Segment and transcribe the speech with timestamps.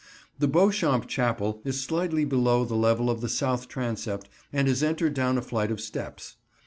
[0.39, 5.13] The Beauchamp Chapel is slightly below the level of the south transept and is entered
[5.13, 6.37] down a flight of steps.